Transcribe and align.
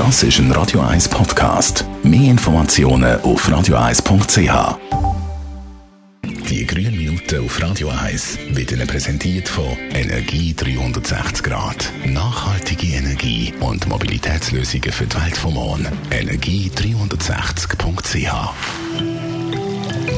Das 0.00 0.22
ist 0.22 0.38
ein 0.38 0.50
Radio 0.52 0.80
1 0.80 1.10
Podcast. 1.10 1.84
Mehr 2.02 2.30
Informationen 2.30 3.20
auf 3.20 3.46
radio1.ch. 3.46 4.78
Die 6.48 6.66
grünen 6.66 6.96
Minuten 6.96 7.44
auf 7.44 7.60
Radio 7.60 7.90
1 7.90 8.38
werden 8.52 8.86
präsentiert 8.86 9.46
von 9.46 9.76
Energie 9.92 10.54
360 10.54 11.42
Grad. 11.42 11.92
Nachhaltige 12.06 12.96
Energie 12.96 13.52
und 13.60 13.86
Mobilitätslösungen 13.88 14.90
für 14.90 15.04
die 15.04 15.22
Welt 15.22 15.36
vom 15.36 15.52
Morgen. 15.52 15.86
Energie360.ch 16.10 18.54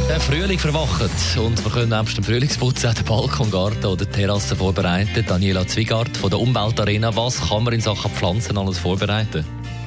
der 0.08 0.20
Frühling 0.20 0.58
verwacht 0.58 1.10
und 1.38 1.64
wir 1.64 1.72
können 1.72 1.88
nebst 1.88 2.18
dem 2.18 2.24
Frühlingsputzen 2.24 2.90
auch 2.90 2.94
den 2.94 3.04
Balkongarten 3.04 3.86
oder 3.86 4.04
die 4.04 4.12
Terrasse 4.12 4.54
vorbereiten. 4.54 5.24
Daniela 5.26 5.66
Zwigart 5.66 6.14
von 6.16 6.28
der 6.28 6.38
Umweltarena, 6.38 7.16
was 7.16 7.48
kann 7.48 7.64
man 7.64 7.72
in 7.72 7.80
Sachen 7.80 8.10
Pflanzen 8.10 8.58
alles 8.58 8.78
vorbereiten? 8.78 9.44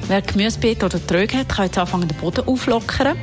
Wer 0.08 0.22
Gemüsebeet 0.22 0.84
oder 0.84 1.04
Tröge 1.04 1.38
hat, 1.38 1.48
kann 1.48 1.64
jetzt 1.66 1.78
anfangen, 1.78 2.06
den 2.06 2.16
Boden 2.18 2.46
auflockern. 2.46 3.16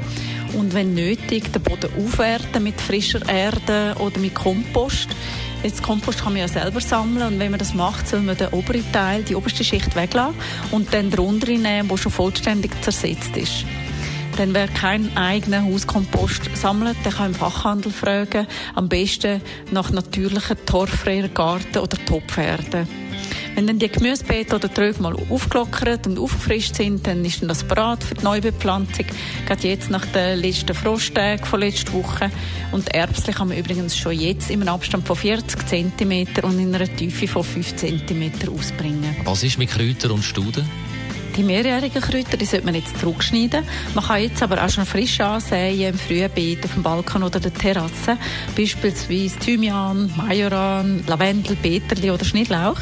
Und 0.54 0.74
wenn 0.74 0.94
nötig, 0.94 1.54
den 1.54 1.62
Boden 1.62 1.90
aufwerten 1.98 2.62
mit 2.62 2.80
frischer 2.80 3.28
Erde 3.28 3.96
oder 4.00 4.20
mit 4.20 4.36
Kompost. 4.36 5.08
Jetzt 5.64 5.82
Kompost 5.82 6.22
kann 6.22 6.34
man 6.34 6.42
ja 6.42 6.48
selber 6.50 6.82
sammeln 6.82 7.26
und 7.26 7.40
wenn 7.40 7.52
man 7.52 7.60
das 7.60 7.74
macht, 7.74 8.10
soll 8.10 8.20
man 8.20 8.36
den 8.36 8.50
oberen 8.50 8.84
Teil, 8.92 9.24
die 9.24 9.34
oberste 9.34 9.64
Schicht 9.64 9.96
weglassen 9.96 10.36
und 10.72 10.94
dann 10.94 11.10
drunter 11.10 11.48
nehmen, 11.48 11.90
wo 11.90 11.96
schon 11.96 12.12
vollständig 12.12 12.72
zersetzt 12.84 13.38
ist. 13.38 13.64
Denn 14.38 14.54
wer 14.54 14.68
keinen 14.68 15.16
eigenen 15.16 15.72
Hauskompost 15.72 16.50
sammelt, 16.56 16.98
der 17.06 17.14
kann 17.14 17.28
im 17.28 17.36
Fachhandel 17.36 17.94
fragen, 17.94 18.46
am 18.76 18.90
besten 18.90 19.42
nach 19.72 19.90
natürlichen 19.92 20.58
torffreien 20.66 21.34
Garten- 21.34 21.80
oder 21.80 21.98
Topferden. 22.06 23.03
Wenn 23.56 23.68
dann 23.68 23.78
die 23.78 23.88
Gemüsebeete 23.88 24.56
oder 24.56 24.74
Tröge 24.74 25.02
mal 25.02 25.16
aufgelockert 25.30 26.08
und 26.08 26.18
aufgefrischt 26.18 26.76
sind, 26.76 27.06
dann 27.06 27.24
ist 27.24 27.42
dann 27.42 27.50
das 27.50 27.64
bereit 27.64 28.04
für 28.04 28.16
die 28.16 28.24
Neubepflanzung. 28.24 29.06
Gerade 29.46 29.68
jetzt 29.68 29.92
nach 29.92 30.06
den 30.08 30.40
letzten 30.40 30.74
Frosttagen 30.74 31.46
von 31.46 31.60
letzter 31.60 31.94
Woche. 31.94 32.32
Und 32.72 32.94
Erbsen 32.96 33.34
kann 33.34 33.50
man 33.50 33.58
übrigens 33.58 33.96
schon 33.96 34.14
jetzt 34.14 34.50
in 34.50 34.62
einem 34.62 34.74
Abstand 34.74 35.06
von 35.06 35.16
40 35.16 35.68
cm 35.68 36.28
und 36.42 36.58
in 36.58 36.74
einer 36.74 36.88
Tiefe 36.96 37.28
von 37.28 37.44
5 37.44 37.76
cm 37.76 38.32
ausbringen. 38.52 39.16
Was 39.24 39.44
ist 39.44 39.60
mit 39.60 39.70
Kräutern 39.70 40.12
und 40.12 40.24
Studen? 40.24 40.68
Die 41.38 41.44
mehrjährigen 41.44 42.02
Kräuter, 42.02 42.38
die 42.38 42.46
sollte 42.46 42.66
man 42.66 42.76
jetzt 42.76 43.00
zurückschneiden. 43.00 43.64
Man 43.96 44.04
kann 44.04 44.22
jetzt 44.22 44.42
aber 44.44 44.64
auch 44.64 44.70
schon 44.70 44.86
frisch 44.86 45.20
ansehen 45.20 45.80
im 45.80 45.98
frühen 45.98 46.30
Beet 46.30 46.64
auf 46.64 46.74
dem 46.74 46.84
Balkon 46.84 47.24
oder 47.24 47.40
der 47.40 47.54
Terrasse. 47.54 48.18
Beispielsweise 48.56 49.40
Thymian, 49.40 50.12
Majoran, 50.16 51.04
Lavendel, 51.08 51.56
Peterli 51.56 52.12
oder 52.12 52.24
Schnittlauch. 52.24 52.78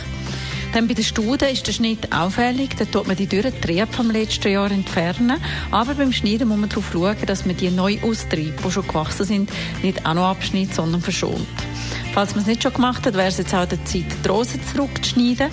Dann 0.73 0.87
bei 0.87 0.93
den 0.93 1.03
Studen 1.03 1.49
ist 1.49 1.67
der 1.67 1.73
Schnitt 1.73 2.13
auffällig. 2.13 2.77
Da 2.77 2.85
tut 2.85 3.07
man 3.07 3.17
die 3.17 3.27
dürren 3.27 3.59
Triebe 3.59 3.87
vom 3.91 4.09
letzten 4.09 4.51
Jahr 4.51 4.71
entfernen. 4.71 5.41
Aber 5.69 5.95
beim 5.95 6.13
Schneiden 6.13 6.47
muss 6.47 6.57
man 6.57 6.69
darauf 6.69 6.91
schauen, 6.93 7.17
dass 7.25 7.45
man 7.45 7.57
die 7.57 7.69
Neuaustriebe, 7.69 8.55
die 8.65 8.71
schon 8.71 8.87
gewachsen 8.87 9.25
sind, 9.25 9.51
nicht 9.83 10.05
auch 10.05 10.13
noch 10.13 10.29
abschneidet, 10.29 10.73
sondern 10.73 11.01
verschont. 11.01 11.47
Falls 12.13 12.31
man 12.35 12.41
es 12.41 12.47
nicht 12.47 12.61
schon 12.61 12.73
gemacht 12.73 13.05
hat, 13.05 13.13
wäre 13.13 13.29
es 13.29 13.37
jetzt 13.37 13.53
auch 13.53 13.65
der 13.65 13.83
Zeit, 13.85 14.03
die 14.23 14.27
Rosen 14.27 14.59
zurückzuschneiden. 14.67 15.49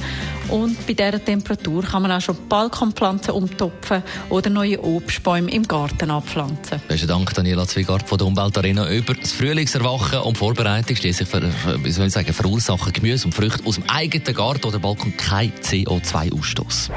Und 0.48 0.86
bei 0.86 0.94
dieser 0.94 1.24
Temperatur 1.24 1.84
kann 1.84 2.02
man 2.02 2.10
auch 2.10 2.20
schon 2.20 2.36
Balkonpflanzen 2.48 3.32
umtopfen 3.32 4.02
oder 4.28 4.50
neue 4.50 4.82
Obstbäume 4.82 5.50
im 5.52 5.68
Garten 5.68 6.10
anpflanzen. 6.10 6.80
Besten 6.88 7.06
Dank, 7.06 7.32
Daniela 7.32 7.66
Zwigart 7.66 8.08
von 8.08 8.18
der 8.18 8.26
Umweltarena 8.26 8.90
über 8.90 9.14
das 9.14 9.32
Frühlingserwachen 9.32 10.20
und 10.20 10.36
Vorbereitung. 10.36 10.96
Schließlich 10.96 11.28
für, 11.28 11.42
wie 11.84 11.90
soll 11.92 12.06
ich 12.06 12.12
sagen, 12.12 12.32
verursachen 12.32 12.92
Gemüse 12.92 13.26
und 13.26 13.34
Früchte 13.34 13.64
aus 13.64 13.76
dem 13.76 13.84
eigenen 13.88 14.34
Garten 14.34 14.66
oder 14.66 14.80
Balkon 14.80 15.16
kein 15.16 15.52
CO2-Ausstoß. 15.62 16.90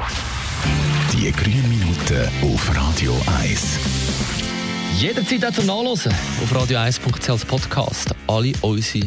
Die 1.12 1.30
grünen 1.30 1.68
Minuten 1.68 2.28
auf 2.52 2.76
Radio 2.76 3.14
1. 3.40 3.78
Jederzeit 4.98 5.44
auch 5.44 5.52
zum 5.52 5.66
Nachlesen 5.66 6.12
auf 6.42 6.52
radio1.ch 6.52 7.30
als 7.30 7.44
Podcast. 7.44 8.14
Alle 8.26 8.52
unsere 8.60 9.06